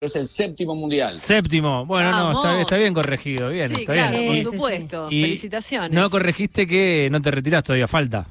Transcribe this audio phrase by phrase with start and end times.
[0.00, 1.14] es el séptimo mundial.
[1.14, 1.84] Séptimo.
[1.84, 3.50] Bueno, no, está, bien corregido.
[3.50, 4.42] Bien, sí, está claro, bien.
[4.44, 5.08] por supuesto.
[5.10, 5.90] y Felicitaciones.
[5.90, 8.26] No corregiste que no te retirás todavía, falta.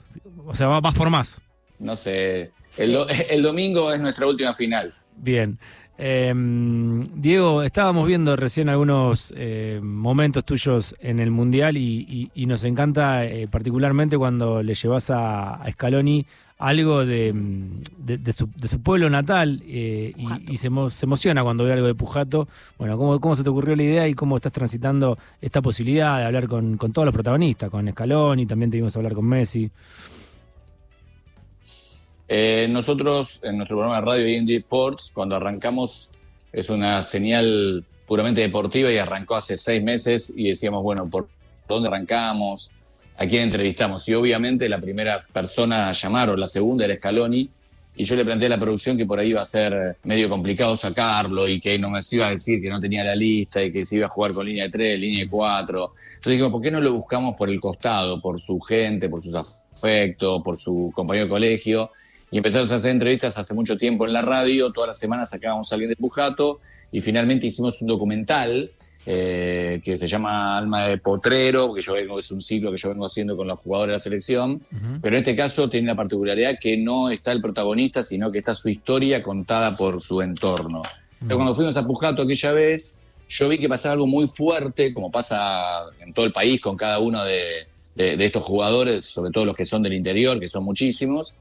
[0.47, 1.39] O sea, va- vas por más.
[1.77, 2.49] No sé.
[2.69, 2.83] Sí.
[2.83, 4.91] El, do- el domingo es nuestra última final.
[5.17, 5.59] Bien.
[5.99, 12.45] Eh, Diego, estábamos viendo recién algunos eh, momentos tuyos en el Mundial y, y- y
[12.47, 16.25] nos encanta eh, particularmente cuando le llevas a, a Scaloni
[16.59, 17.33] algo de,
[17.97, 21.63] de- de su, de su pueblo natal eh, y- y, se, emo- se emociona cuando
[21.63, 22.47] ve algo de Pujato.
[22.77, 26.25] Bueno, ¿cómo, ¿cómo se te ocurrió la idea y cómo estás transitando esta posibilidad de
[26.25, 29.71] hablar con, con todos los protagonistas, con Scaloni, también te vimos hablar con Messi?
[32.27, 36.11] Eh, nosotros, en nuestro programa de radio Indie Sports, cuando arrancamos,
[36.53, 41.27] es una señal puramente deportiva y arrancó hace seis meses y decíamos, bueno, ¿por
[41.67, 42.71] dónde arrancamos?
[43.21, 44.07] ¿A quién entrevistamos?
[44.07, 47.49] Y obviamente la primera persona a llamar, la segunda, era Scaloni,
[47.97, 50.77] y yo le planteé a la producción que por ahí iba a ser medio complicado
[50.77, 53.83] sacarlo y que no me iba a decir que no tenía la lista y que
[53.83, 55.93] se iba a jugar con línea de 3, línea de 4.
[56.15, 59.35] Entonces digo, ¿por qué no lo buscamos por el costado, por su gente, por sus
[59.35, 61.91] afectos, por su compañero de colegio?
[62.31, 65.69] Y empezamos a hacer entrevistas hace mucho tiempo en la radio, todas las semanas sacábamos
[65.69, 68.71] a alguien de Pujato y finalmente hicimos un documental
[69.05, 72.89] eh, que se llama Alma de Potrero, que yo vengo, es un ciclo que yo
[72.89, 74.61] vengo haciendo con los jugadores de la selección,
[75.01, 78.53] pero en este caso tiene la particularidad que no está el protagonista, sino que está
[78.53, 80.81] su historia contada por su entorno.
[81.19, 85.09] Pero cuando fuimos a Pujato aquella vez, yo vi que pasaba algo muy fuerte, como
[85.11, 89.45] pasa en todo el país con cada uno de, de- de estos jugadores, sobre todo
[89.45, 91.35] los que son del interior, que son muchísimos.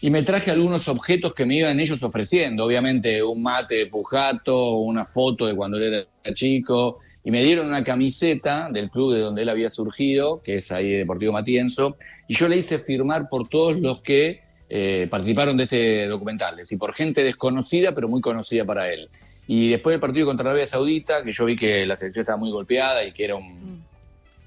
[0.00, 4.74] Y me traje algunos objetos que me iban ellos ofreciendo, obviamente un mate de Pujato,
[4.74, 9.20] una foto de cuando él era chico, y me dieron una camiseta del club de
[9.20, 11.96] donde él había surgido, que es ahí Deportivo Matienzo,
[12.28, 16.68] y yo le hice firmar por todos los que eh, participaron de este documental, es
[16.68, 19.08] decir, por gente desconocida, pero muy conocida para él.
[19.48, 22.50] Y después del partido contra Arabia Saudita, que yo vi que la selección estaba muy
[22.50, 23.82] golpeada y que era un,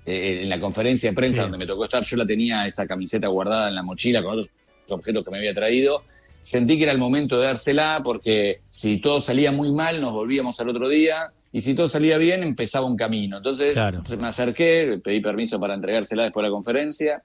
[0.05, 1.42] eh, en la conferencia de prensa Sí.
[1.44, 4.52] donde me tocó estar, yo la tenía esa camiseta guardada en la mochila con otros
[4.92, 6.04] objetos que me había traído.
[6.39, 10.60] Sentí que era el momento de dársela porque si todo salía muy mal nos volvíamos
[10.60, 13.38] al otro día y si todo salía bien empezaba un camino.
[13.38, 14.04] Entonces Claro.
[14.20, 17.23] me acerqué, pedí permiso para entregársela después de la conferencia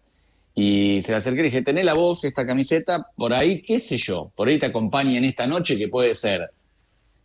[0.54, 3.96] y se la acerqué y dije, tené la voz, esta camiseta, por ahí, qué sé
[3.96, 6.50] yo, por ahí te acompaña en esta noche que puede ser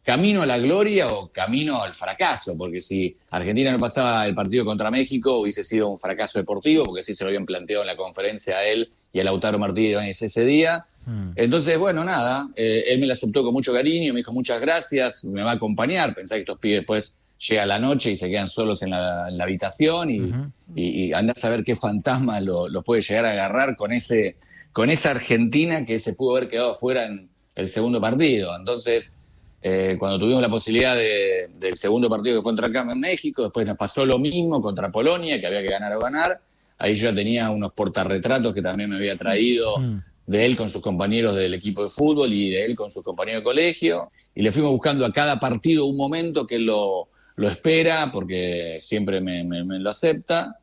[0.10, 4.66] camino a la gloria o camino al fracaso, porque si Argentina no pasaba el partido
[4.66, 7.96] contra México hubiese sido un fracaso deportivo, porque así se lo habían planteado en la
[7.96, 10.84] conferencia a él y a Lautaro Martínez ese día.
[11.06, 11.34] Mm.
[11.36, 15.26] Entonces, bueno, nada, eh, él me la aceptó con mucho cariño, me dijo muchas gracias,
[15.26, 18.48] me va a acompañar, pensá que estos pibes después llega la noche y se quedan
[18.48, 20.34] solos en la, en la habitación y,
[20.74, 24.38] y andá a saber qué fantasma lo, lo puede llegar a agarrar con ese
[24.74, 28.56] con esa Argentina que se pudo haber quedado fuera en el segundo partido.
[28.58, 29.14] Entonces,
[29.62, 33.44] eh, cuando tuvimos la posibilidad de- del segundo partido que fue contra acá en México,
[33.44, 36.40] después nos pasó lo mismo contra Polonia, que había que ganar o ganar.
[36.78, 39.98] Ahí yo tenía unos portarretratos que también me había traído Mm.
[40.28, 43.42] de él con sus compañeros del equipo de fútbol y de él con sus compañeros
[43.42, 44.12] de colegio.
[44.34, 48.78] Y le fuimos buscando a cada partido un momento que él lo, lo espera, porque
[48.80, 50.56] siempre me, me- me lo acepta.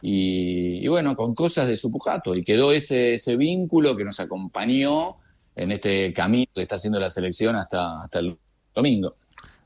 [0.00, 2.34] Y, y bueno, con cosas de su pujato.
[2.34, 5.16] Y quedó ese, ese vínculo que nos acompañó
[5.58, 8.36] en este camino que está haciendo la selección hasta, hasta el
[8.74, 9.14] domingo.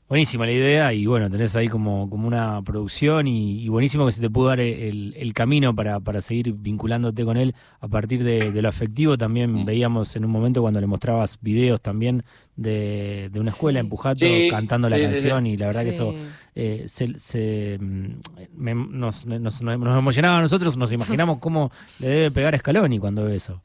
[0.09, 4.11] Buenísima la idea y bueno, tenés ahí como, como una producción y, y buenísimo que
[4.11, 8.23] se te pudo dar el, el camino para, para seguir vinculándote con él a partir
[8.23, 9.17] de, de lo afectivo.
[9.17, 9.65] También Mm.
[9.65, 12.23] veíamos en un momento cuando le mostrabas videos también
[12.55, 13.85] de, de una escuela Sí.
[13.85, 15.49] en Pujato Sí, cantando la canción sí.
[15.51, 16.13] y la verdad que eso
[16.53, 18.07] eh, se, se, mm,
[18.55, 22.99] me- nos, nos, nos emocionaba a nosotros, nos imaginamos cómo le debe pegar a Scaloni
[22.99, 23.61] cuando ve eso.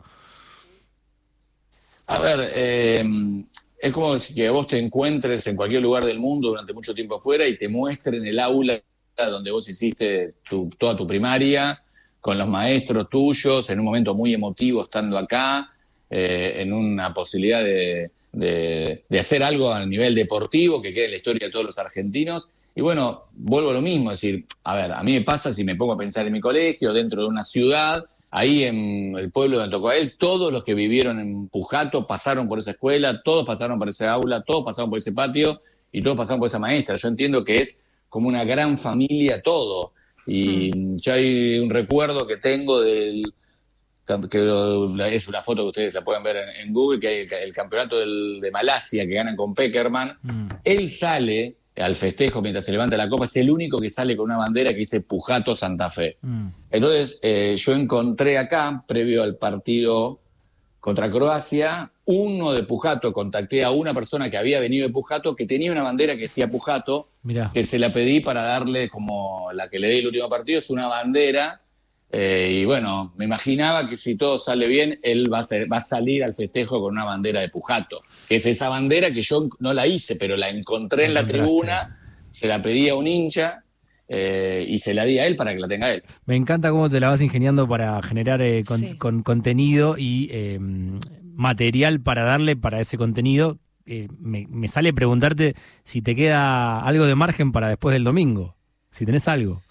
[2.18, 3.04] A ver, eh,
[3.80, 7.46] es como que vos te encuentres en cualquier lugar del mundo durante mucho tiempo afuera
[7.46, 8.80] y te muestren el aula
[9.16, 11.80] donde vos hiciste tu- toda tu primaria,
[12.20, 15.72] con los maestros tuyos, en un momento muy emotivo estando acá,
[16.10, 21.10] eh, en una posibilidad de, de- de hacer algo a nivel deportivo que quede en
[21.12, 22.50] la historia de todos los argentinos.
[22.74, 25.62] Y bueno, vuelvo a lo mismo, es decir, a ver, a mí me pasa si
[25.62, 29.58] me pongo a pensar en mi colegio, dentro de una ciudad, ahí en el pueblo
[29.58, 33.46] donde tocó a él, todos los que vivieron en Pujato pasaron por esa escuela, todos
[33.46, 36.96] pasaron por esa aula, todos pasaron por ese patio y todos pasaron por esa maestra.
[36.96, 39.92] Yo entiendo que es como una gran familia todo.
[40.26, 43.32] Y ya hay un recuerdo que tengo del
[44.30, 47.32] que es una foto que ustedes la pueden ver en, en Google, que hay el,
[47.32, 50.16] el campeonato del- de Malasia que ganan con Peckerman.
[50.22, 50.48] Mm.
[50.64, 54.26] Él sale al festejo mientras se levanta la copa, es el único que sale con
[54.26, 56.18] una bandera que dice Pujato Santa Fe.
[56.22, 56.48] Mm.
[56.70, 60.20] Entonces, eh, yo encontré acá, previo al partido
[60.80, 65.46] contra Croacia, uno de Pujato, contacté a una persona que había venido de Pujato, que
[65.46, 67.08] tenía una bandera que decía Pujato,
[67.52, 70.70] que se la pedí para darle como la que le di el último partido, es
[70.70, 71.60] una bandera.
[72.10, 75.80] Eh, y bueno, me imaginaba que si todo sale bien, él va a, va a,
[75.80, 79.74] salir al festejo con una bandera de Pujato, que es esa bandera que yo no
[79.74, 81.98] la hice, pero la encontré en la tribuna,
[82.30, 83.62] se la pedí a un hincha
[84.10, 86.02] eh, y se la di a él para que la tenga él.
[86.24, 88.64] Me encanta cómo te la vas ingeniando para generar eh,
[88.98, 93.58] con, contenido y eh, material para darle para ese contenido.
[94.18, 98.54] Me, me, sale preguntarte si te queda algo de margen para después del domingo,
[98.90, 99.62] si tenés algo.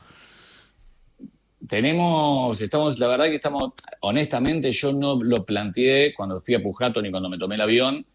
[1.66, 7.02] Tenemos, estamos, la verdad que estamos, honestamente, yo no lo planteé cuando fui a Pujato
[7.02, 8.06] ni cuando me tomé el avión.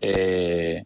[0.00, 0.84] Eh,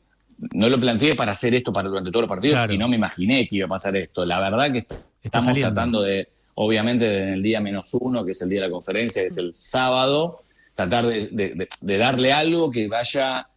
[0.52, 3.46] no lo planteé para hacer esto para durante todos los partidos y no me imaginé
[3.46, 4.24] que iba a pasar esto.
[4.24, 4.86] La verdad que
[5.22, 8.72] estamos tratando de, obviamente, en el día menos uno, que es el día de la
[8.72, 10.42] conferencia, que es el sábado,
[10.74, 13.48] tratar de, darle algo que vaya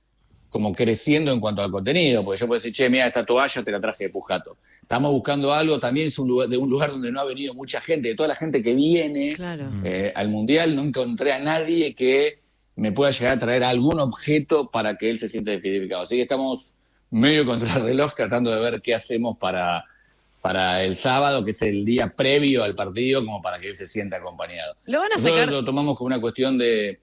[0.50, 3.72] como creciendo en cuanto al contenido, porque yo puedo decir, che, mira, esta toalla te
[3.72, 4.58] la traje de Pujato.
[4.94, 7.82] Estamos buscando algo, también es un lugar, de un lugar donde no ha venido mucha
[7.82, 9.36] gente, de toda la gente que viene
[9.84, 12.44] eh, al Mundial, no encontré a nadie que
[12.76, 16.04] me pueda llegar a traer algún objeto para que él se sienta identificado.
[16.04, 16.76] Así que estamos
[17.10, 19.84] medio contra el reloj tratando de ver qué hacemos para,
[20.42, 23.88] para el sábado, que es el día previo al partido, como para que él se
[23.88, 24.76] sienta acompañado.
[24.86, 27.00] ¿Lo van a Nosotros lo tomamos como una cuestión de,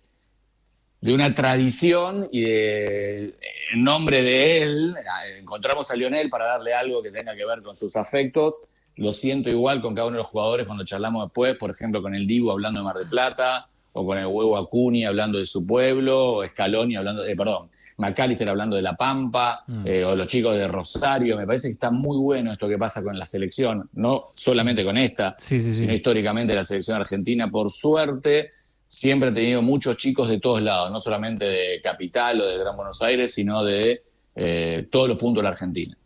[1.00, 3.34] de una tradición y de,
[3.72, 4.94] en nombre de él,
[5.38, 8.62] encontramos a Lionel para darle algo que tenga que ver con sus afectos.
[8.96, 12.14] Lo siento igual con cada uno de los jugadores cuando charlamos después, por ejemplo, con
[12.14, 15.66] el Divo hablando de Mar del Plata, o con el huevo Acuni hablando de su
[15.66, 19.86] pueblo, o Scaloni hablando de, perdón, McAllister hablando de La Pampa, mm.
[19.86, 21.36] eh, o los chicos de Rosario.
[21.36, 24.98] Me parece que está muy bueno esto que pasa con la selección, no solamente con
[24.98, 27.50] esta, sino históricamente la selección argentina.
[27.50, 28.52] Por suerte,
[28.90, 32.74] siempre ha tenido muchos chicos de todos lados, no solamente de Capital o de Gran
[32.74, 34.02] Buenos Aires, sino de
[34.34, 35.96] eh, todos los puntos de la Argentina.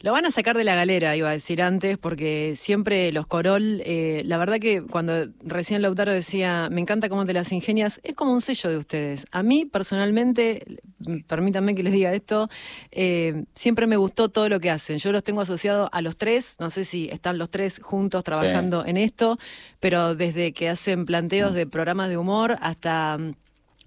[0.00, 3.82] Lo van a sacar de la galera, iba a decir antes, porque siempre los Corol,
[3.84, 8.14] eh, la verdad que cuando recién Lautaro decía, me encanta cómo te las ingenias, es
[8.14, 9.26] como un sello de ustedes.
[9.30, 10.80] A mí personalmente,
[11.26, 12.48] permítanme que les diga esto,
[12.90, 14.98] eh, siempre me gustó todo lo que hacen.
[14.98, 18.84] Yo los tengo asociados a los tres, no sé si están los tres juntos trabajando
[18.84, 19.38] en esto,
[19.80, 23.18] pero desde que hacen planteos de programas de humor hasta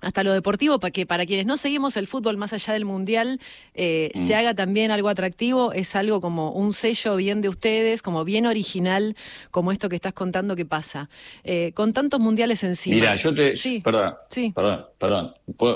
[0.01, 3.39] hasta lo deportivo, para que para quienes no seguimos el fútbol más allá del mundial,
[3.73, 4.37] eh, se mm.
[4.37, 9.15] haga también algo atractivo, es algo como un sello bien de ustedes, como bien original,
[9.51, 11.09] como esto que estás contando que pasa.
[11.43, 12.95] Eh, con tantos mundiales encima.
[12.95, 13.55] Mira, yo te.
[13.55, 13.81] Sí.
[13.81, 14.13] Perdón.
[14.29, 14.51] Sí.
[14.55, 15.33] Perdón, perdón.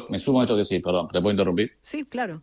[0.09, 1.07] Me sumo a esto que sí, perdón.
[1.07, 1.73] ¿Te puedo interrumpir?
[1.81, 2.41] Sí, claro.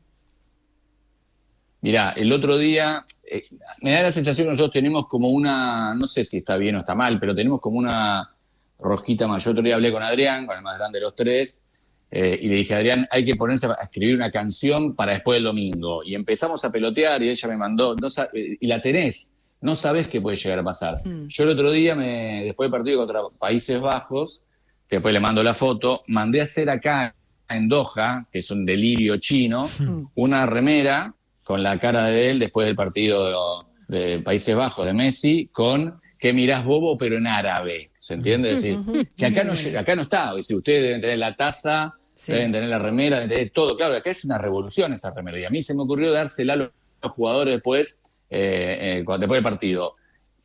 [1.82, 3.42] Mira, el otro día, eh,
[3.80, 6.80] me da la sensación que nosotros tenemos como una, no sé si está bien o
[6.80, 8.34] está mal, pero tenemos como una
[8.78, 9.44] rosquita más.
[9.44, 11.64] Yo otro día hablé con Adrián, con el más grande de los tres,
[12.10, 15.44] eh, y le dije, Adrián, hay que ponerse a escribir una canción para después del
[15.44, 16.02] domingo.
[16.04, 17.94] Y empezamos a pelotear y ella me mandó,
[18.34, 21.06] y la tenés, no sabés qué puede llegar a pasar.
[21.06, 21.28] Mm.
[21.28, 24.46] Yo el otro día, me, después del partido contra Países Bajos,
[24.88, 27.14] que después le mando la foto, mandé a hacer acá
[27.48, 30.06] en Doha, que es un delirio chino, mm.
[30.16, 31.14] una remera
[31.44, 36.32] con la cara de él después del partido de, Países Bajos de Messi, con que
[36.32, 37.90] mirás bobo, pero en árabe.
[37.98, 38.52] ¿Se entiende?
[38.52, 38.78] Es decir,
[39.16, 40.32] que acá no, acá no está.
[40.40, 41.94] Si ustedes deben tener la taza
[42.26, 43.76] Deben tener la remera, deben tener todo.
[43.76, 45.38] Claro, acá es una revolución esa remera.
[45.38, 46.70] Y a mí se me ocurrió dársela a los
[47.12, 49.96] jugadores después, eh, eh, después del partido.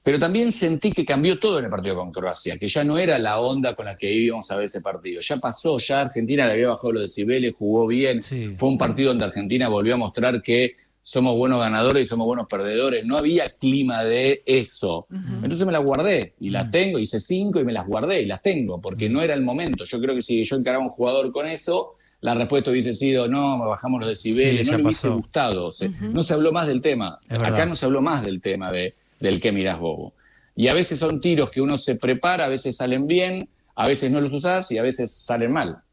[0.05, 3.17] Pero también sentí que cambió todo en el partido con Croacia, que ya no era
[3.17, 5.19] la onda con la que íbamos a ver ese partido.
[5.19, 8.21] Ya pasó, ya Argentina le había bajado los decibeles, jugó bien.
[8.21, 10.75] Fue un partido donde Argentina volvió a mostrar que
[11.07, 13.05] somos buenos ganadores y somos buenos perdedores.
[13.05, 15.05] No había clima de eso.
[15.11, 18.41] Entonces me las guardé y las tengo, hice cinco y me las guardé y las
[18.41, 19.85] tengo, porque no era el momento.
[19.85, 23.27] Yo creo que si yo encaraba a un jugador con eso, la respuesta hubiese sido,
[23.27, 25.69] no, me bajamos los decibeles, no le hubiese gustado.
[26.11, 27.19] No se habló más del tema.
[27.29, 30.13] Acá no se habló más del tema de, del que mirás bobo.
[30.55, 34.11] Y a veces son tiros que uno se prepara, a veces salen bien, a veces
[34.11, 35.83] no los usás y a veces salen mal.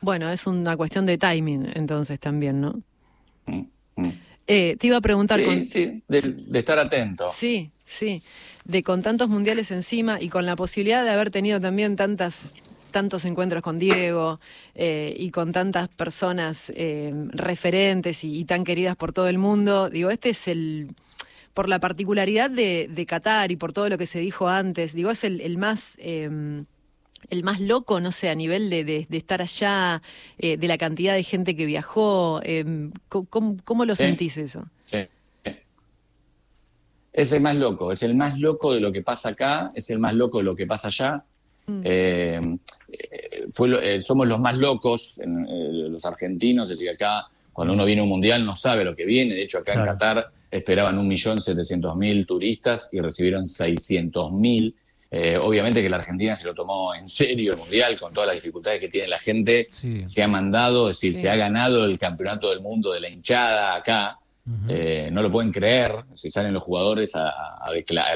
[0.00, 2.80] Bueno, es una cuestión de timing entonces también, ¿no?
[3.44, 4.27] Mm, mm.
[4.48, 5.40] Eh, te iba a preguntar...
[5.40, 7.26] Sí, sí, de, estar atento.
[7.28, 8.22] Sí, sí,
[8.64, 12.54] de con tantos mundiales encima y con la posibilidad de haber tenido también tantas
[12.90, 14.40] tantos encuentros con Diego
[14.74, 19.90] eh, y con tantas personas eh, referentes y, tan queridas por todo el mundo.
[19.90, 20.88] Digo, este es el,
[21.52, 25.22] por la particularidad de, Qatar y por todo lo que se dijo antes, digo, es
[25.24, 25.98] el, más
[27.30, 30.02] el más loco, no sé, a nivel de, estar allá,
[30.38, 32.40] eh, de la cantidad de gente que viajó?
[32.44, 34.66] Eh, ¿cómo, lo sentís eso?
[34.84, 34.98] Sí.
[37.12, 39.98] Es el más loco, es el más loco de lo que pasa acá, es el
[39.98, 41.24] más loco de lo que pasa allá.
[41.66, 41.80] Mm.
[41.84, 42.40] Eh,
[43.52, 47.26] fue, somos los más locos, los argentinos, es decir, acá
[47.58, 49.34] cuando uno viene a un mundial no sabe lo que viene.
[49.34, 54.74] De hecho, acá en Qatar esperaban 1.700.000 turistas y recibieron 600.000.
[55.10, 58.36] Eh, obviamente que la Argentina se lo tomó en serio el mundial con todas las
[58.36, 59.68] dificultades que tiene la gente.
[60.04, 63.74] Se ha mandado, es decir, se ha ganado el campeonato del mundo de la hinchada
[63.74, 64.18] acá.
[64.68, 65.92] Eh, no lo pueden creer.
[66.14, 67.32] Si salen los jugadores a,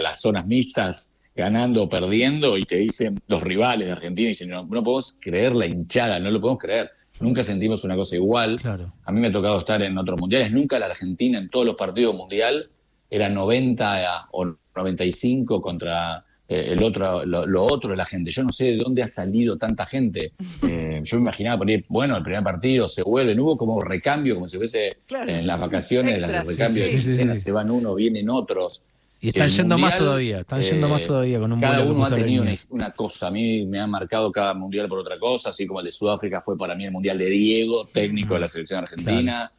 [0.01, 4.51] las zonas mixtas ganando o perdiendo y te dicen los rivales de Argentina y dicen
[4.51, 6.91] no, no podemos creer la hinchada, no lo podemos creer.
[7.21, 8.59] Nunca sentimos una cosa igual.
[9.05, 10.53] A mí me ha tocado estar en otros mundiales.
[10.53, 12.69] Nunca la Argentina en todos los partidos mundial
[13.09, 18.31] era 90 o 95 contra el otro, lo, otro de la gente.
[18.31, 20.33] Yo no sé de dónde ha salido tanta gente.
[20.65, 24.35] Eh, yo me imaginaba por ir, bueno, el primer partido se vuelve, hubo como recambio,
[24.35, 28.87] como si fuese en las vacaciones, las recambios de escenas, se van unos, vienen otros.
[29.21, 32.11] Y están yendo más todavía, están yendo más eh, todavía con un Cada uno ha
[32.11, 33.29] tenido una, cosa.
[33.29, 36.41] A mí me ha marcado cada mundial por otra cosa, así como el de Sudáfrica
[36.41, 39.51] fue para mí el mundial de Diego, técnico de la selección argentina.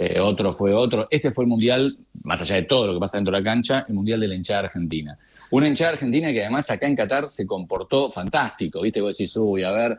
[0.00, 1.08] Eh, otro fue otro.
[1.10, 3.84] Este fue el mundial, más allá de todo lo que pasa dentro de la cancha,
[3.88, 5.18] el mundial de la hinchada argentina.
[5.50, 9.00] Una hinchada argentina que además acá en Qatar se comportó fantástico, ¿viste?
[9.00, 9.98] Vos decís, uy, a ver,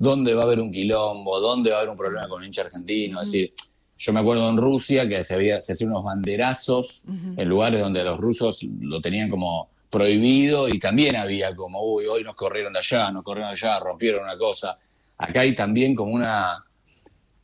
[0.00, 1.38] ¿dónde va a haber un quilombo?
[1.38, 3.20] ¿Dónde va a haber un problema con el hincha argentino?
[3.20, 3.52] Es decir,
[3.96, 7.04] yo me acuerdo en Rusia que se, había, se hacían unos banderazos
[7.36, 12.24] en lugares donde los rusos lo tenían como prohibido y también había como, uy, hoy
[12.24, 14.76] nos corrieron de allá, nos corrieron de allá, rompieron una cosa.
[15.18, 16.65] Acá hay también como una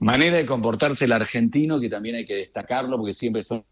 [0.02, 3.64] manera de comportarse el argentino que también hay que destacarlo porque siempre somos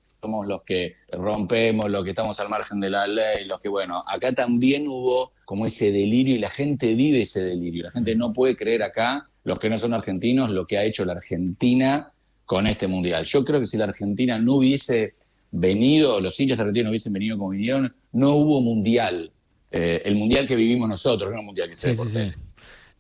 [0.47, 4.33] los que rompemos, los que estamos al margen de la ley, los que, bueno, acá
[4.33, 7.85] también hubo como ese delirio y la gente vive ese delirio.
[7.85, 11.05] La gente no puede creer acá, los que no son argentinos, lo que ha hecho
[11.05, 12.13] la Argentina
[12.45, 13.25] con este mundial.
[13.25, 15.15] Yo creo que si la Argentina no hubiese
[15.51, 19.33] venido, los hinchas argentinos no hubiesen venido como vinieron, no hubo mundial.
[19.73, 22.31] Eh, el mundial que vivimos nosotros, no el mundial que se sí, sí,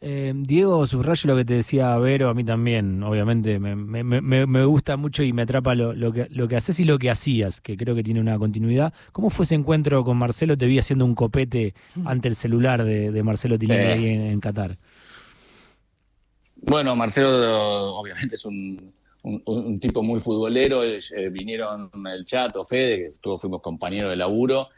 [0.00, 5.22] eh, Diego, subrayo lo que te decía Vero, a mí también, obviamente, me, gusta mucho
[5.22, 8.02] y me atrapa lo, que, lo que haces y lo que hacías, que creo que
[8.02, 8.94] tiene una continuidad.
[9.12, 10.56] ¿Cómo fue ese encuentro con Marcelo?
[10.56, 14.70] Te vi haciendo un copete ante el celular de, Marcelo Tinelli ahí en Qatar.
[16.62, 18.92] Bueno, Marcelo obviamente es un,
[19.22, 24.68] un, tipo muy futbolero, eh, vinieron el Chato, Fede, que todos fuimos compañeros de laburo,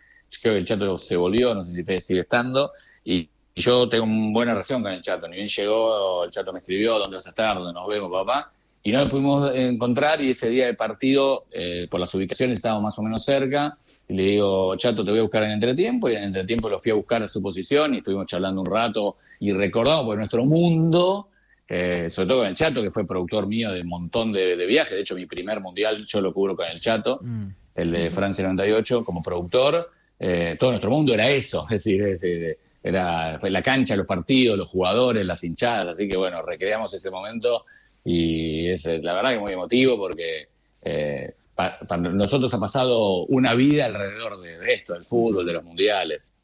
[0.41, 2.73] creo que el Chato se volvió, no sé si Fede sigue estando,
[3.05, 6.61] y, yo tengo una buena relación con el Chato, ni bien llegó, el Chato me
[6.61, 7.54] escribió, ¿dónde vas a estar?
[7.56, 8.52] ¿Dónde nos vemos, papá?
[8.82, 12.82] Y no nos pudimos encontrar y ese día de partido, eh, por las ubicaciones estábamos
[12.82, 13.76] más o menos cerca,
[14.09, 16.92] y le digo, Chato, te voy a buscar en entretiempo, y en entretiempo lo fui
[16.92, 21.28] a buscar a su posición y estuvimos charlando un rato y recordamos, porque nuestro mundo
[21.75, 24.92] eh, sobre todo con el Chato, que fue productor mío de un montón de, viajes.
[24.92, 27.47] De hecho, mi primer mundial yo lo cubro con el Chato, mm.
[27.76, 29.90] el de Francia 98, como productor.
[30.21, 34.68] Eh, todo nuestro mundo era eso, es decir, era fue la cancha, los partidos, los
[34.68, 35.86] jugadores, las hinchadas.
[35.86, 37.64] Así que bueno, recreamos ese momento
[38.04, 40.48] y es la verdad que muy emotivo porque
[40.84, 46.34] eh, para, nosotros ha pasado una vida alrededor de esto, del fútbol, de los mundiales.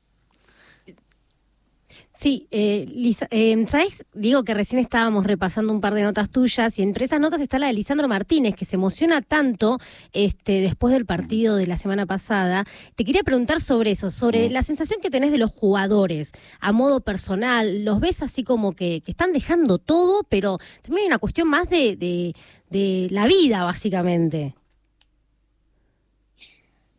[2.19, 4.05] Sí, eh, Lisa, eh, ¿sabes?
[4.13, 7.61] Digo que recién estábamos repasando un par de notas tuyas y entre esas notas está
[7.61, 9.79] la de Lisandro Martínez, que se emociona tanto
[10.13, 12.65] este, después del partido de la semana pasada.
[12.97, 17.03] Te quería preguntar sobre eso, sobre la sensación que tenés de los jugadores a modo
[17.03, 17.85] personal.
[17.85, 21.95] ¿Los ves así como que, están dejando todo, pero también hay una cuestión más de,
[21.95, 22.35] de,
[22.69, 24.58] de la vida, básicamente?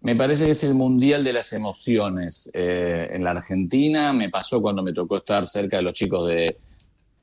[0.01, 2.49] Me parece que es el mundial de las emociones.
[2.53, 6.57] Eh, en la Argentina me pasó cuando me tocó estar cerca de los chicos de,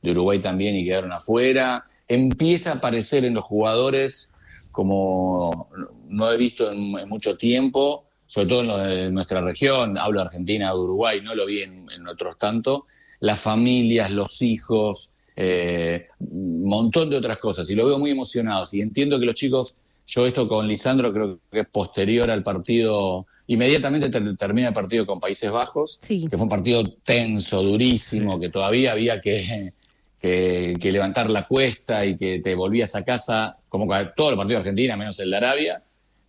[0.03, 1.85] Uruguay también y quedaron afuera.
[2.07, 4.35] Empieza a aparecer en los jugadores
[4.71, 5.69] como
[6.09, 10.79] no he visto en, mucho tiempo, sobre todo en, nuestra región, hablo de Argentina, de
[10.79, 12.87] Uruguay, no lo vi en, otros tanto,
[13.19, 17.69] las familias, los hijos, eh, un montón de otras cosas.
[17.71, 21.41] Y lo veo muy emocionados y entiendo que los chicos yo esto con Lisandro creo
[21.51, 26.49] que es posterior al partido, inmediatamente termina el partido con Países Bajos, que fue un
[26.49, 29.73] partido tenso, durísimo, que todavía había que,
[30.21, 34.63] que, levantar la cuesta y que te volvías a casa, como todo el partido de
[34.63, 35.83] Argentina, menos el de Arabia.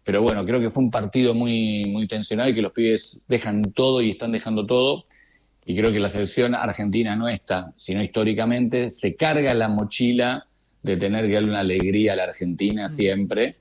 [0.03, 3.61] Pero bueno, creo que fue un partido muy, muy tensionado y que los pibes dejan
[3.73, 5.05] todo y están dejando todo.
[5.65, 10.47] Y creo que la selección argentina no está, sino históricamente se carga la mochila
[10.81, 12.89] de tener que darle una alegría a la Argentina mm.
[12.89, 13.55] siempre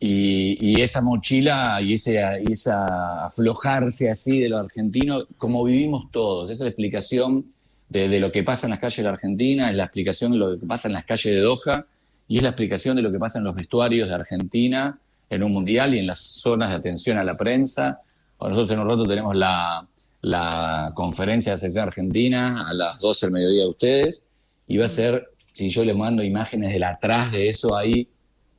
[0.00, 6.52] y, esa mochila y ese esa aflojarse así de lo argentino, como vivimos todos, esa
[6.52, 7.46] es la explicación
[7.88, 10.58] de, lo que pasa en las calles de la Argentina, es la explicación de lo
[10.58, 11.86] que pasa en las calles de Doha
[12.28, 15.52] y es la explicación de lo que pasa en los vestuarios de Argentina en un
[15.52, 18.00] mundial y en las zonas de atención a la prensa.
[18.40, 19.86] Nosotros en un rato tenemos la,
[20.22, 24.26] la conferencia de la selección argentina a las 12 del mediodía de ustedes
[24.68, 28.08] y va a ser, si yo les mando imágenes del atrás de eso, hay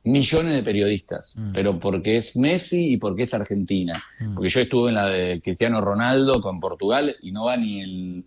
[0.08, 1.52] millones de periodistas, Mm.
[1.52, 4.02] pero porque es Messi y porque es Argentina.
[4.20, 4.34] Mm.
[4.34, 8.24] Porque yo estuve en la de Cristiano Ronaldo con Portugal y no va ni, el,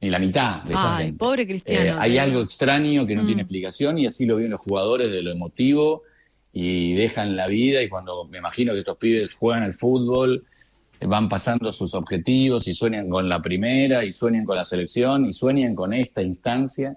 [0.00, 1.18] ni la mitad de esa Ay, gente.
[1.18, 2.00] pobre Eh, Cristiano.
[2.00, 3.26] hay algo extraño que no Mm.
[3.26, 6.02] tiene explicación y así lo viven los jugadores de lo emotivo
[6.52, 10.44] y dejan la vida y cuando me imagino que estos pibes juegan al fútbol,
[11.00, 15.26] eh, van pasando sus objetivos y sueñan con la primera y sueñan con la selección
[15.26, 16.96] y sueñan con esta instancia,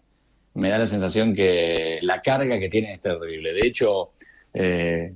[0.55, 3.53] me da la sensación que la carga que tienen es terrible.
[3.53, 4.11] De hecho,
[4.53, 5.13] eh,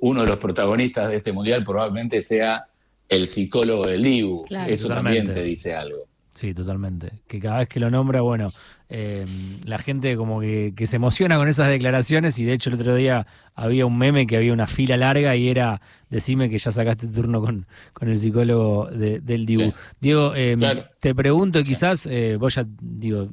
[0.00, 2.66] uno de los protagonistas de este mundial probablemente sea
[3.08, 4.44] el psicólogo del Liu.
[4.46, 4.70] Claro.
[4.70, 5.18] Eso Totalmente.
[5.18, 6.06] también te dice algo.
[6.34, 7.10] Sí, totalmente.
[7.26, 8.52] Que cada vez que lo nombra, bueno,
[8.88, 9.24] eh,
[9.64, 12.94] la gente como que, que se emociona con esas declaraciones y de hecho el otro
[12.94, 13.26] día
[13.60, 17.40] había un meme que había una fila larga y era decime que ya sacaste turno
[17.42, 19.64] con, con el psicólogo de- del Dibu.
[19.64, 19.74] Sí.
[20.00, 20.84] Diego, eh, Claro.
[21.00, 23.28] te pregunto quizás, eh, vos ya digo,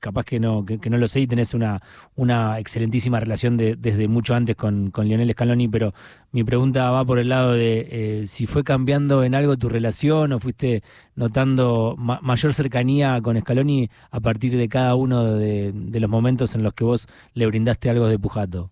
[0.00, 1.80] capaz que no, que, que no lo sé y tenés una,
[2.16, 5.94] una excelentísima relación de- desde mucho antes con, con Lionel Scaloni, pero
[6.32, 10.32] mi pregunta va por el lado de eh, si fue cambiando en algo tu relación
[10.32, 10.82] o fuiste
[11.14, 16.54] notando ma- mayor cercanía con Scaloni a partir de cada uno de, de los momentos
[16.54, 18.70] en los que vos le brindaste algo de Pujato.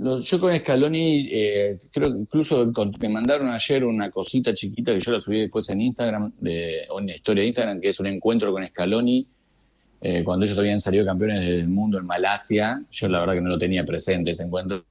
[0.00, 5.10] Yo con Scaloni, eh, creo que incluso me mandaron ayer una cosita chiquita que yo
[5.10, 8.06] la subí después en Instagram, de, o en la historia de Instagram, que es un
[8.06, 9.26] encuentro con Scaloni,
[10.00, 12.80] eh, cuando ellos habían salido campeones del mundo en Malasia.
[12.92, 14.84] Yo la verdad que no lo tenía presente ese encuentro,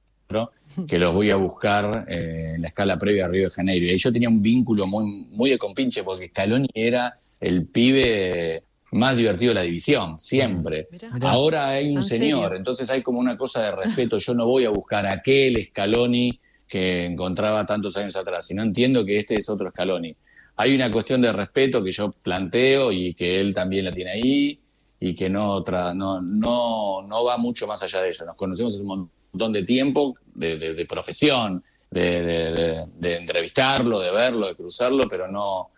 [0.86, 3.86] que los voy a buscar eh, en la escala previa a Río de Janeiro.
[3.86, 8.62] Y ahí yo tenía un vínculo muy, muy de compinche, porque Scaloni era el pibe
[8.92, 10.88] más divertido la división, siempre.
[10.90, 11.10] Mirá.
[11.10, 11.30] Mirá.
[11.30, 12.56] Ahora hay un ¿En señor, serio?
[12.56, 14.18] entonces hay como una cosa de respeto.
[14.18, 19.04] Yo no voy a buscar a aquel Scaloni que encontraba tantos años atrás, sino entiendo
[19.04, 20.14] que este es otro Scaloni.
[20.56, 24.58] Hay una cuestión de respeto que yo planteo y que él también la tiene ahí
[25.00, 28.24] y que no, tra- no, no, no va mucho más allá de eso.
[28.26, 33.16] Nos conocemos hace un montón de tiempo, de, de- de profesión, de, de- de- de
[33.16, 35.68] entrevistarlo, de verlo, de cruzarlo, pero no,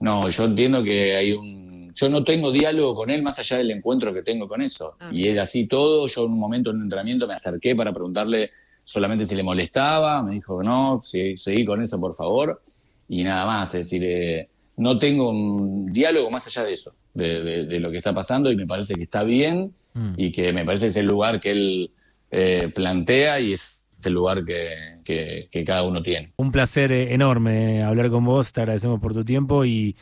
[0.00, 1.63] no, yo entiendo que hay un...
[1.94, 4.96] Yo no tengo diálogo con él más allá del encuentro que tengo con eso.
[5.00, 7.92] Ah, y él así todo, yo en un momento en un entrenamiento me acerqué para
[7.92, 8.50] preguntarle
[8.82, 12.60] solamente si le molestaba, me dijo que no, sí, seguí con eso por favor,
[13.08, 17.42] y nada más, es decir, eh, no tengo un diálogo más allá de eso, de,
[17.42, 20.14] de- de lo que está pasando y me parece que está bien Mm.
[20.16, 21.92] y que me parece que es el lugar que él
[22.32, 24.66] eh, plantea y es el lugar que,
[25.04, 26.32] que- que cada uno tiene.
[26.36, 29.94] Un placer eh, enorme eh, hablar con vos, te agradecemos por tu tiempo y,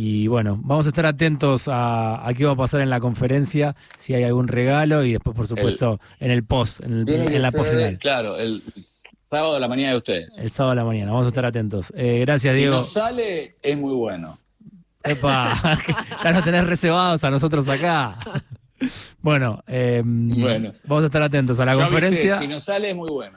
[0.00, 3.74] y bueno, vamos a estar atentos a, a qué va a pasar en la conferencia,
[3.96, 7.50] si hay algún regalo y después, por supuesto, en el post, en, el- en la
[7.50, 8.62] post final, Claro, el
[9.28, 10.38] sábado de la mañana de ustedes.
[10.38, 11.10] el sábado a la mañana.
[11.10, 11.92] Vamos a estar atentos.
[11.96, 12.76] Eh, gracias, si Diego.
[12.76, 14.38] no sale, es muy bueno.
[15.02, 15.60] Epa,
[16.24, 18.18] ya nos tenés reservados a nosotros acá.
[19.20, 20.72] Bueno, eh, Bueno.
[20.84, 22.38] vamos a estar atentos a la avisé, conferencia.
[22.38, 23.36] si no sale, es muy bueno.